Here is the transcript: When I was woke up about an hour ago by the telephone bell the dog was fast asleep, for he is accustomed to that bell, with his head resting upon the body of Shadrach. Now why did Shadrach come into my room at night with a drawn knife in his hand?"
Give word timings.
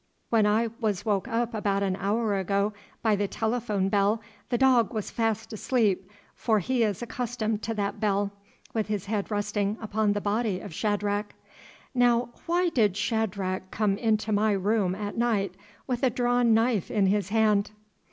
When 0.31 0.47
I 0.47 0.69
was 0.79 1.05
woke 1.05 1.27
up 1.27 1.53
about 1.53 1.83
an 1.83 1.95
hour 1.97 2.33
ago 2.35 2.73
by 3.03 3.15
the 3.15 3.27
telephone 3.27 3.87
bell 3.87 4.19
the 4.49 4.57
dog 4.57 4.91
was 4.95 5.11
fast 5.11 5.53
asleep, 5.53 6.09
for 6.33 6.57
he 6.57 6.81
is 6.81 7.03
accustomed 7.03 7.61
to 7.61 7.75
that 7.75 7.99
bell, 7.99 8.31
with 8.73 8.87
his 8.87 9.05
head 9.05 9.29
resting 9.29 9.77
upon 9.79 10.13
the 10.13 10.19
body 10.19 10.59
of 10.59 10.73
Shadrach. 10.73 11.35
Now 11.93 12.29
why 12.47 12.69
did 12.69 12.97
Shadrach 12.97 13.69
come 13.69 13.95
into 13.99 14.31
my 14.31 14.53
room 14.53 14.95
at 14.95 15.17
night 15.19 15.53
with 15.85 16.01
a 16.01 16.09
drawn 16.09 16.51
knife 16.55 16.89
in 16.89 17.05
his 17.05 17.29
hand?" 17.29 17.69